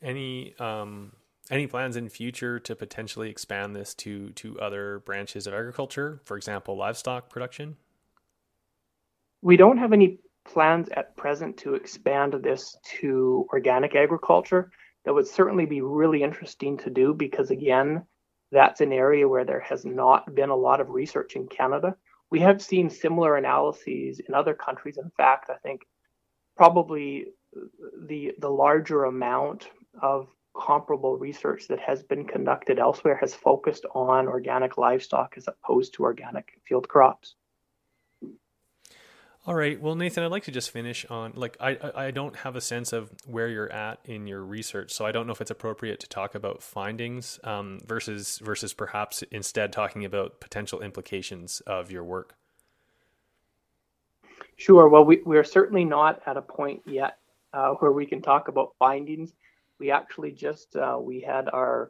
Any 0.01 0.53
um, 0.59 1.13
any 1.51 1.67
plans 1.67 1.95
in 1.95 2.09
future 2.09 2.59
to 2.59 2.75
potentially 2.75 3.29
expand 3.29 3.75
this 3.75 3.93
to 3.95 4.29
to 4.31 4.59
other 4.59 4.99
branches 4.99 5.47
of 5.47 5.53
agriculture, 5.53 6.21
for 6.25 6.37
example, 6.37 6.75
livestock 6.75 7.29
production? 7.29 7.77
We 9.41 9.57
don't 9.57 9.77
have 9.77 9.93
any 9.93 10.19
plans 10.47 10.89
at 10.89 11.15
present 11.17 11.57
to 11.57 11.75
expand 11.75 12.33
this 12.33 12.77
to 12.99 13.47
organic 13.51 13.95
agriculture. 13.95 14.71
That 15.05 15.13
would 15.13 15.27
certainly 15.27 15.65
be 15.65 15.81
really 15.81 16.23
interesting 16.23 16.77
to 16.79 16.89
do 16.89 17.13
because 17.13 17.51
again, 17.51 18.05
that's 18.51 18.81
an 18.81 18.91
area 18.91 19.27
where 19.27 19.45
there 19.45 19.59
has 19.59 19.85
not 19.85 20.33
been 20.33 20.49
a 20.49 20.55
lot 20.55 20.81
of 20.81 20.89
research 20.89 21.35
in 21.35 21.47
Canada 21.47 21.95
we 22.31 22.39
have 22.39 22.61
seen 22.61 22.89
similar 22.89 23.37
analyses 23.37 24.19
in 24.19 24.33
other 24.33 24.53
countries. 24.53 24.97
In 24.97 25.11
fact, 25.15 25.49
I 25.49 25.55
think 25.63 25.81
probably 26.57 27.27
the 28.07 28.33
the 28.39 28.49
larger 28.49 29.05
amount 29.05 29.69
of 30.01 30.27
comparable 30.55 31.17
research 31.17 31.67
that 31.67 31.79
has 31.79 32.03
been 32.03 32.25
conducted 32.25 32.79
elsewhere 32.79 33.17
has 33.17 33.33
focused 33.33 33.85
on 33.93 34.27
organic 34.27 34.77
livestock 34.77 35.33
as 35.37 35.47
opposed 35.47 35.93
to 35.93 36.03
organic 36.03 36.59
field 36.67 36.87
crops. 36.87 37.35
All 39.47 39.53
right. 39.53 39.79
Well, 39.79 39.93
Nathan, 39.93 40.23
I'd 40.23 40.31
like 40.31 40.45
to 40.45 40.51
just 40.51 40.71
finish 40.71 41.05
on 41.05 41.33
like 41.35 41.55
I 41.59 41.77
I 41.93 42.11
don't 42.11 42.35
have 42.37 42.55
a 42.55 42.61
sense 42.61 42.93
of 42.93 43.11
where 43.27 43.47
you're 43.47 43.71
at 43.71 43.99
in 44.03 44.25
your 44.25 44.41
research, 44.43 44.91
so 44.91 45.05
I 45.05 45.11
don't 45.11 45.27
know 45.27 45.33
if 45.33 45.41
it's 45.41 45.51
appropriate 45.51 45.99
to 45.99 46.09
talk 46.09 46.33
about 46.33 46.63
findings 46.63 47.39
um, 47.43 47.79
versus 47.85 48.39
versus 48.39 48.73
perhaps 48.73 49.21
instead 49.31 49.71
talking 49.71 50.03
about 50.03 50.39
potential 50.39 50.81
implications 50.81 51.61
of 51.67 51.91
your 51.91 52.03
work. 52.03 52.33
Sure. 54.57 54.87
Well, 54.87 55.05
we 55.05 55.21
we're 55.23 55.43
certainly 55.43 55.85
not 55.85 56.23
at 56.25 56.37
a 56.37 56.41
point 56.41 56.81
yet 56.87 57.19
uh, 57.53 57.73
where 57.73 57.91
we 57.91 58.07
can 58.07 58.23
talk 58.23 58.47
about 58.47 58.73
findings. 58.79 59.31
We 59.79 59.91
actually 59.91 60.31
just 60.31 60.75
uh, 60.75 60.97
we 61.01 61.21
had 61.21 61.49
our 61.49 61.89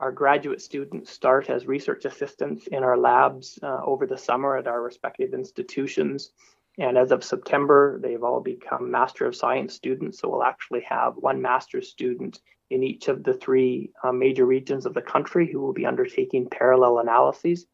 our 0.00 0.12
graduate 0.12 0.62
students 0.62 1.10
start 1.10 1.50
as 1.50 1.66
research 1.66 2.06
assistants 2.06 2.66
in 2.68 2.82
our 2.82 2.96
labs 2.96 3.58
uh, 3.62 3.80
over 3.84 4.06
the 4.06 4.16
summer 4.16 4.56
at 4.56 4.66
our 4.66 4.82
respective 4.82 5.34
institutions. 5.34 6.30
And 6.78 6.96
as 6.96 7.12
of 7.12 7.22
September, 7.22 8.00
they've 8.02 8.22
all 8.22 8.40
become 8.40 8.90
Master 8.90 9.26
of 9.26 9.36
Science 9.36 9.74
students. 9.74 10.18
So 10.18 10.30
we'll 10.30 10.42
actually 10.42 10.80
have 10.88 11.16
one 11.16 11.42
master's 11.42 11.90
student 11.90 12.40
in 12.70 12.82
each 12.82 13.08
of 13.08 13.24
the 13.24 13.34
three 13.34 13.92
uh, 14.02 14.12
major 14.12 14.46
regions 14.46 14.86
of 14.86 14.94
the 14.94 15.02
country 15.02 15.50
who 15.50 15.60
will 15.60 15.74
be 15.74 15.84
undertaking 15.84 16.48
parallel 16.48 17.00
analyses. 17.00 17.66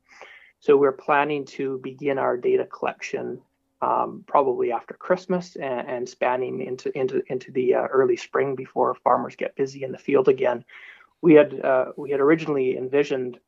So 0.59 0.77
we're 0.77 0.93
planning 0.93 1.45
to 1.57 1.79
begin 1.83 2.19
our 2.19 2.37
data 2.37 2.65
collection 2.65 3.41
um, 3.83 4.25
probably 4.27 4.73
after 4.73 4.95
Christmas 4.95 5.57
and, 5.57 5.89
and, 5.89 6.09
spanning 6.09 6.63
into 6.63 6.97
into 6.99 7.23
into 7.31 7.53
the 7.53 7.75
uh, 7.75 7.87
early 7.87 8.17
spring 8.17 8.55
before 8.55 8.95
farmers 8.95 9.37
get 9.37 9.57
busy 9.57 9.83
in 9.85 9.93
the 9.93 9.99
field 9.99 10.29
again. 10.29 10.65
We 11.21 11.35
had 11.35 11.61
uh, 11.61 11.93
we 11.97 12.11
had 12.11 12.21
originally 12.21 12.77
envisioned 12.77 13.39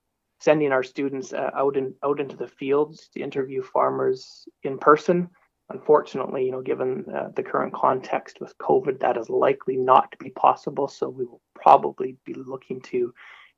sending 0.40 0.70
our 0.70 0.82
students 0.82 1.32
uh, 1.32 1.50
out 1.54 1.76
in 1.76 1.94
out 2.04 2.20
into 2.20 2.36
the 2.36 2.48
fields 2.48 3.08
to 3.14 3.20
interview 3.20 3.62
farmers 3.62 4.46
in 4.62 4.78
person 4.78 5.30
Unfortunately, 5.70 6.46
you 6.46 6.52
know, 6.52 6.62
given 6.62 7.04
uh, 7.14 7.28
the 7.34 7.42
current 7.42 7.74
context 7.74 8.40
with 8.40 8.56
COVID, 8.56 9.00
that 9.00 9.18
is 9.18 9.28
likely 9.28 9.76
not 9.76 10.10
to 10.12 10.18
be 10.18 10.30
possible. 10.30 10.88
So 10.88 11.10
we 11.10 11.26
will 11.26 11.42
probably 11.54 12.16
be 12.24 12.34
looking 12.34 12.80
to 12.82 13.12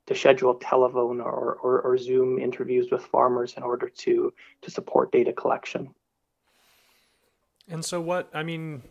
to 0.07 0.15
schedule 0.15 0.55
telephone 0.55 1.21
or, 1.21 1.59
or, 1.61 1.81
or 1.81 1.95
Zoom 1.95 2.39
interviews 2.39 2.89
with 2.91 3.05
farmers 3.05 3.53
in 3.55 3.63
order 3.63 3.87
to 3.87 4.33
to 4.61 4.71
support 4.71 5.11
data 5.11 5.31
collection. 5.31 5.93
And 7.69 7.83
so, 7.85 8.01
what 8.01 8.29
I 8.33 8.43
mean, 8.43 8.83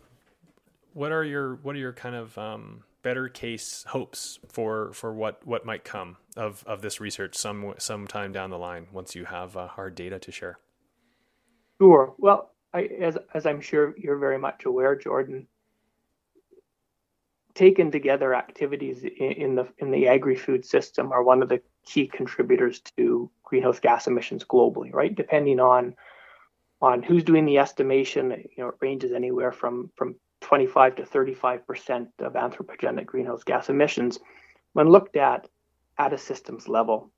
what 0.93 1.11
are 1.11 1.23
your 1.23 1.55
what 1.55 1.75
are 1.75 1.79
your 1.79 1.93
kind 1.93 2.15
of 2.15 2.37
um, 2.37 2.83
better 3.03 3.27
case 3.27 3.85
hopes 3.89 4.39
for 4.47 4.93
for 4.93 5.13
what 5.13 5.45
what 5.45 5.65
might 5.65 5.83
come 5.83 6.17
of 6.35 6.63
of 6.65 6.81
this 6.81 6.99
research 6.99 7.35
some 7.35 7.73
sometime 7.77 8.31
down 8.31 8.49
the 8.49 8.57
line 8.57 8.87
once 8.91 9.15
you 9.15 9.25
have 9.25 9.57
uh, 9.57 9.67
hard 9.67 9.95
data 9.95 10.19
to 10.19 10.31
share? 10.31 10.59
Sure. 11.79 12.13
Well, 12.17 12.51
I, 12.73 12.83
as 12.83 13.17
as 13.33 13.45
I'm 13.45 13.61
sure 13.61 13.93
you're 13.97 14.17
very 14.17 14.37
much 14.37 14.65
aware, 14.65 14.95
Jordan, 14.95 15.47
taken 17.53 17.91
together 17.91 18.33
activities 18.33 19.03
in, 19.03 19.31
in 19.31 19.55
the 19.55 19.67
in 19.79 19.91
the 19.91 20.07
agri-food 20.07 20.65
system 20.65 21.11
are 21.11 21.23
one 21.23 21.41
of 21.41 21.49
the 21.49 21.61
key 21.85 22.07
contributors 22.07 22.81
to 22.97 23.29
greenhouse 23.43 23.79
gas 23.79 24.07
emissions 24.07 24.45
globally, 24.45 24.93
right? 24.93 25.15
Depending 25.15 25.59
on 25.59 25.95
on 26.81 27.03
who's 27.03 27.23
doing 27.23 27.45
the 27.45 27.59
estimation, 27.59 28.31
you 28.31 28.63
know, 28.63 28.69
it 28.69 28.75
ranges 28.81 29.11
anywhere 29.11 29.51
from 29.51 29.91
from 29.95 30.15
25 30.41 30.95
to 30.95 31.05
35 31.05 31.67
percent 31.67 32.09
of 32.19 32.33
anthropogenic 32.33 33.05
greenhouse 33.05 33.43
gas 33.43 33.69
emissions 33.69 34.19
when 34.73 34.89
looked 34.89 35.15
at 35.15 35.47
at 35.97 36.13
a 36.13 36.17
systems 36.17 36.67
level. 36.67 37.11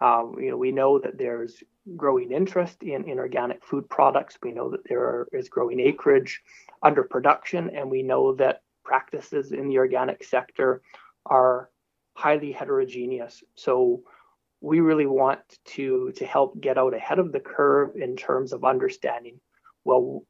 Um, 0.00 0.36
you 0.38 0.50
know, 0.50 0.56
we 0.56 0.70
know 0.70 0.98
that 1.00 1.18
there's 1.18 1.62
growing 1.96 2.30
interest 2.30 2.82
in, 2.82 3.08
in 3.08 3.18
organic 3.18 3.64
food 3.64 3.88
products. 3.88 4.38
We 4.42 4.52
know 4.52 4.70
that 4.70 4.88
there 4.88 5.26
is 5.32 5.48
growing 5.48 5.80
acreage 5.80 6.40
under 6.82 7.02
production, 7.02 7.70
and 7.74 7.90
we 7.90 8.02
know 8.02 8.34
that 8.36 8.62
practices 8.84 9.52
in 9.52 9.68
the 9.68 9.78
organic 9.78 10.22
sector 10.22 10.82
are 11.26 11.70
highly 12.14 12.52
heterogeneous. 12.52 13.42
So 13.54 14.02
we 14.60 14.80
really 14.80 15.06
want 15.06 15.40
to 15.64 16.12
to 16.16 16.26
help 16.26 16.60
get 16.60 16.78
out 16.78 16.94
ahead 16.94 17.18
of 17.18 17.32
the 17.32 17.40
curve 17.40 17.96
in 17.96 18.16
terms 18.16 18.52
of 18.52 18.64
understanding 18.64 19.38
well 19.84 20.22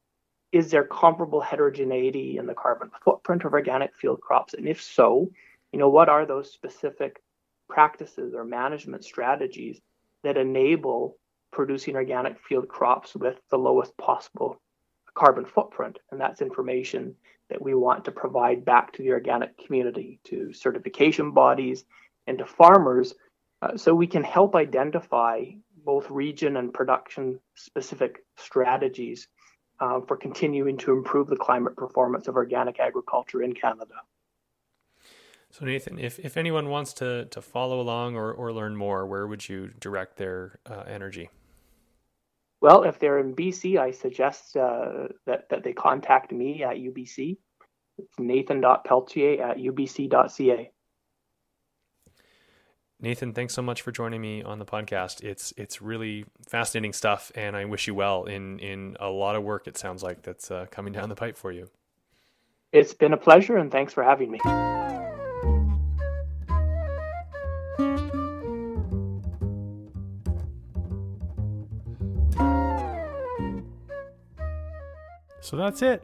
is 0.53 0.71
there 0.71 0.85
comparable 0.85 1.41
heterogeneity 1.41 2.39
in 2.39 2.47
the 2.47 2.55
carbon 2.55 2.91
footprint 3.05 3.45
of 3.45 3.53
organic 3.53 3.95
field 3.95 4.21
crops? 4.21 4.55
And 4.55 4.67
if 4.67 4.83
so 4.83 5.31
you 5.73 5.79
know 5.79 5.91
what 5.91 6.09
are 6.09 6.25
those 6.25 6.53
specific 6.53 7.23
practices 7.69 8.35
or 8.35 8.45
management 8.45 9.05
strategies 9.05 9.81
that 10.25 10.39
enable 10.39 11.17
producing 11.53 11.97
organic 11.97 12.41
field 12.41 12.69
crops 12.69 13.15
with 13.15 13.37
the 13.51 13.59
lowest 13.59 13.97
possible 13.99 14.61
carbon 15.15 15.45
footprint? 15.45 15.99
And 16.11 16.21
that's 16.21 16.41
information 16.41 17.15
that 17.51 17.61
we 17.61 17.75
want 17.75 18.05
to 18.07 18.13
provide 18.13 18.65
back 18.65 18.93
to 18.93 19.03
the 19.03 19.13
organic 19.13 19.59
community 19.59 20.21
to 20.25 20.53
certification 20.53 21.33
bodies 21.33 21.85
and 22.27 22.39
to 22.39 22.47
farmers 22.47 23.15
uh, 23.63 23.77
so 23.77 23.95
we 23.95 24.07
can 24.07 24.23
help 24.23 24.55
identify 24.55 25.45
both 25.85 26.11
region 26.11 26.57
and 26.57 26.73
production 26.73 27.41
specific 27.55 28.25
strategies 28.37 29.29
uh, 29.81 30.01
for 30.07 30.17
continuing 30.17 30.77
to 30.77 30.93
improve 30.93 31.29
the 31.29 31.37
climate 31.37 31.77
performance 31.77 32.29
of 32.29 32.37
organic 32.37 32.79
agriculture 32.81 33.43
in 33.43 33.53
Canada. 33.53 33.95
So 35.51 35.65
Nathan, 35.65 35.99
if, 35.99 36.19
if 36.19 36.37
anyone 36.37 36.69
wants 36.69 36.93
to, 36.95 37.25
to 37.27 37.41
follow 37.41 37.81
along 37.81 38.17
or, 38.17 38.33
or 38.33 38.53
learn 38.53 38.77
more, 38.77 39.07
where 39.07 39.27
would 39.27 39.49
you 39.49 39.71
direct 39.81 40.17
their 40.17 40.59
uh, 40.67 40.85
energy? 40.87 41.31
Well, 42.61 42.83
if 42.83 42.99
they're 42.99 43.19
in 43.19 43.35
BC, 43.35 43.79
I 43.79 43.93
suggest 43.93 44.57
uh, 44.57 45.09
that, 45.27 45.49
that 45.49 45.63
they 45.63 45.73
contact 45.73 46.33
me 46.33 46.65
at 46.65 46.77
UBC. 46.77 47.39
It's 47.99 48.19
nathan.pelletier 48.19 49.43
at 49.43 49.57
ubc.ca. 49.59 50.71
Nathan, 53.01 53.33
thanks 53.33 53.55
so 53.55 53.63
much 53.63 53.83
for 53.83 53.93
joining 53.93 54.21
me 54.21 54.43
on 54.43 54.59
the 54.59 54.65
podcast. 54.65 55.23
It's 55.23 55.53
it's 55.57 55.81
really 55.81 56.25
fascinating 56.49 56.93
stuff, 56.93 57.31
and 57.37 57.57
I 57.57 57.65
wish 57.65 57.87
you 57.87 57.95
well 57.95 58.25
in 58.25 58.59
in 58.59 58.97
a 58.99 59.09
lot 59.09 59.37
of 59.37 59.45
work. 59.45 59.69
It 59.69 59.79
sounds 59.79 60.03
like 60.03 60.23
that's 60.23 60.51
uh, 60.51 60.67
coming 60.73 60.93
down 60.93 61.09
the 61.09 61.15
pipe 61.15 61.37
for 61.37 61.53
you. 61.53 61.71
It's 62.73 62.93
been 62.93 63.13
a 63.13 63.17
pleasure, 63.17 63.57
and 63.57 63.71
thanks 63.71 63.93
for 63.93 64.03
having 64.03 64.33
me. 64.33 64.41
So 75.41 75.57
that's 75.57 75.83
it. 75.83 76.03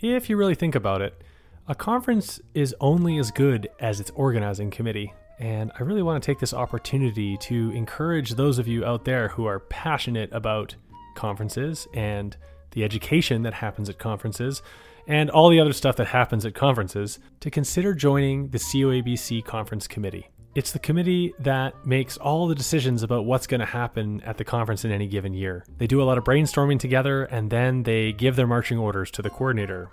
If 0.00 0.30
you 0.30 0.36
really 0.36 0.54
think 0.54 0.76
about 0.76 1.02
it, 1.02 1.20
a 1.66 1.74
conference 1.74 2.40
is 2.54 2.76
only 2.80 3.18
as 3.18 3.32
good 3.32 3.68
as 3.80 3.98
its 3.98 4.12
organizing 4.14 4.70
committee. 4.70 5.12
And 5.40 5.72
I 5.78 5.82
really 5.82 6.02
want 6.02 6.22
to 6.22 6.26
take 6.26 6.38
this 6.38 6.52
opportunity 6.52 7.38
to 7.38 7.70
encourage 7.70 8.32
those 8.32 8.58
of 8.58 8.68
you 8.68 8.84
out 8.84 9.06
there 9.06 9.28
who 9.28 9.46
are 9.46 9.58
passionate 9.58 10.28
about 10.32 10.76
conferences 11.14 11.88
and 11.94 12.36
the 12.72 12.84
education 12.84 13.42
that 13.42 13.54
happens 13.54 13.88
at 13.88 13.98
conferences 13.98 14.62
and 15.06 15.30
all 15.30 15.48
the 15.48 15.58
other 15.58 15.72
stuff 15.72 15.96
that 15.96 16.08
happens 16.08 16.44
at 16.44 16.54
conferences 16.54 17.18
to 17.40 17.50
consider 17.50 17.94
joining 17.94 18.48
the 18.48 18.58
COABC 18.58 19.42
Conference 19.44 19.88
Committee. 19.88 20.28
It's 20.54 20.72
the 20.72 20.78
committee 20.78 21.32
that 21.38 21.86
makes 21.86 22.18
all 22.18 22.46
the 22.46 22.54
decisions 22.54 23.02
about 23.02 23.24
what's 23.24 23.46
going 23.46 23.60
to 23.60 23.66
happen 23.66 24.20
at 24.22 24.36
the 24.36 24.44
conference 24.44 24.84
in 24.84 24.90
any 24.90 25.06
given 25.06 25.32
year. 25.32 25.64
They 25.78 25.86
do 25.86 26.02
a 26.02 26.04
lot 26.04 26.18
of 26.18 26.24
brainstorming 26.24 26.78
together 26.78 27.24
and 27.24 27.48
then 27.48 27.82
they 27.84 28.12
give 28.12 28.36
their 28.36 28.46
marching 28.46 28.76
orders 28.76 29.10
to 29.12 29.22
the 29.22 29.30
coordinator. 29.30 29.88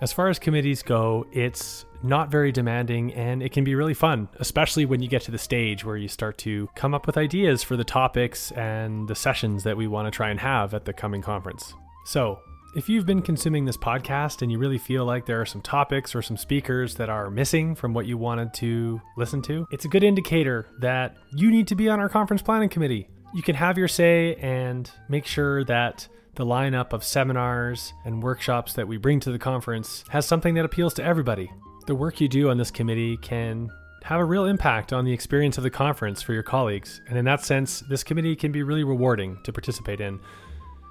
As 0.00 0.12
far 0.12 0.28
as 0.28 0.38
committees 0.38 0.82
go, 0.82 1.26
it's 1.32 1.84
not 2.02 2.30
very 2.30 2.52
demanding 2.52 3.12
and 3.14 3.42
it 3.42 3.52
can 3.52 3.64
be 3.64 3.74
really 3.74 3.94
fun, 3.94 4.28
especially 4.38 4.86
when 4.86 5.02
you 5.02 5.08
get 5.08 5.22
to 5.22 5.30
the 5.30 5.38
stage 5.38 5.84
where 5.84 5.96
you 5.96 6.08
start 6.08 6.38
to 6.38 6.68
come 6.74 6.94
up 6.94 7.06
with 7.06 7.16
ideas 7.16 7.62
for 7.62 7.76
the 7.76 7.84
topics 7.84 8.52
and 8.52 9.08
the 9.08 9.14
sessions 9.14 9.64
that 9.64 9.76
we 9.76 9.86
want 9.86 10.06
to 10.06 10.10
try 10.10 10.30
and 10.30 10.40
have 10.40 10.74
at 10.74 10.84
the 10.84 10.92
coming 10.92 11.22
conference. 11.22 11.74
So, 12.04 12.40
if 12.74 12.88
you've 12.88 13.06
been 13.06 13.22
consuming 13.22 13.64
this 13.64 13.78
podcast 13.78 14.42
and 14.42 14.52
you 14.52 14.58
really 14.58 14.78
feel 14.78 15.04
like 15.04 15.24
there 15.24 15.40
are 15.40 15.46
some 15.46 15.62
topics 15.62 16.14
or 16.14 16.20
some 16.20 16.36
speakers 16.36 16.94
that 16.96 17.08
are 17.08 17.30
missing 17.30 17.74
from 17.74 17.94
what 17.94 18.06
you 18.06 18.18
wanted 18.18 18.52
to 18.54 19.00
listen 19.16 19.40
to, 19.42 19.66
it's 19.70 19.86
a 19.86 19.88
good 19.88 20.04
indicator 20.04 20.66
that 20.80 21.16
you 21.34 21.50
need 21.50 21.66
to 21.68 21.74
be 21.74 21.88
on 21.88 21.98
our 21.98 22.08
conference 22.08 22.42
planning 22.42 22.68
committee. 22.68 23.08
You 23.34 23.42
can 23.42 23.56
have 23.56 23.78
your 23.78 23.88
say 23.88 24.34
and 24.36 24.90
make 25.08 25.26
sure 25.26 25.64
that 25.64 26.08
the 26.34 26.44
lineup 26.44 26.92
of 26.92 27.02
seminars 27.02 27.92
and 28.04 28.22
workshops 28.22 28.74
that 28.74 28.86
we 28.86 28.96
bring 28.96 29.18
to 29.20 29.32
the 29.32 29.38
conference 29.38 30.04
has 30.10 30.26
something 30.26 30.54
that 30.54 30.64
appeals 30.64 30.94
to 30.94 31.02
everybody. 31.02 31.50
The 31.88 31.94
work 31.94 32.20
you 32.20 32.28
do 32.28 32.50
on 32.50 32.58
this 32.58 32.70
committee 32.70 33.16
can 33.16 33.70
have 34.02 34.20
a 34.20 34.24
real 34.24 34.44
impact 34.44 34.92
on 34.92 35.06
the 35.06 35.12
experience 35.14 35.56
of 35.56 35.64
the 35.64 35.70
conference 35.70 36.20
for 36.20 36.34
your 36.34 36.42
colleagues, 36.42 37.00
and 37.08 37.16
in 37.16 37.24
that 37.24 37.42
sense, 37.42 37.80
this 37.80 38.04
committee 38.04 38.36
can 38.36 38.52
be 38.52 38.62
really 38.62 38.84
rewarding 38.84 39.38
to 39.44 39.54
participate 39.54 40.02
in. 40.02 40.20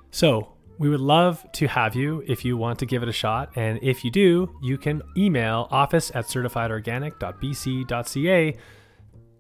So, 0.10 0.54
we 0.80 0.90
would 0.90 1.00
love 1.00 1.46
to 1.52 1.68
have 1.68 1.96
you 1.96 2.24
if 2.26 2.44
you 2.44 2.58
want 2.58 2.80
to 2.80 2.88
give 2.88 3.04
it 3.04 3.10
a 3.10 3.14
shot, 3.14 3.52
and 3.56 3.78
if 3.84 4.04
you 4.04 4.10
do, 4.10 4.52
you 4.64 4.80
can 4.80 5.04
email 5.16 5.68
office 5.70 6.12
at 6.16 6.26
certifiedorganic.bc.ca 6.26 8.58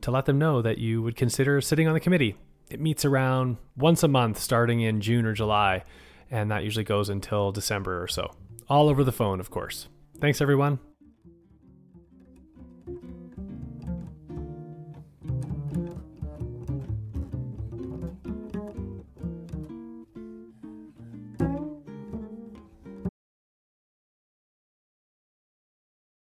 to 0.01 0.11
let 0.11 0.25
them 0.25 0.37
know 0.37 0.61
that 0.61 0.77
you 0.77 1.01
would 1.01 1.15
consider 1.15 1.59
sitting 1.59 1.87
on 1.87 1.95
the 1.95 1.99
committee. 1.99 2.35
It 2.69 2.79
meets 2.79 3.03
around 3.03 3.57
once 3.75 4.03
a 4.03 4.07
month 4.07 4.37
starting 4.37 4.81
in 4.81 5.01
June 5.01 5.25
or 5.25 5.33
July, 5.33 5.85
and 6.29 6.51
that 6.51 6.63
usually 6.63 6.85
goes 6.85 7.09
until 7.09 7.51
December 7.51 8.03
or 8.03 8.07
so. 8.07 8.35
All 8.69 8.89
over 8.89 9.03
the 9.03 9.11
phone, 9.11 9.39
of 9.39 9.49
course. 9.49 9.87
Thanks, 10.19 10.39
everyone. 10.39 10.77